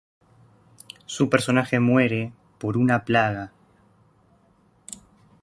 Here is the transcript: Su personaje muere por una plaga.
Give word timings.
Su 1.05 1.29
personaje 1.29 1.79
muere 1.79 2.33
por 2.57 2.75
una 2.75 3.05
plaga. 3.05 3.51